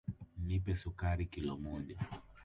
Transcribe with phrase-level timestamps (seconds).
[0.45, 1.97] Nipe sukari kilo moja.